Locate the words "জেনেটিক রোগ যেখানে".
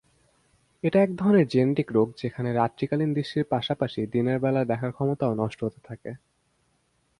1.47-2.49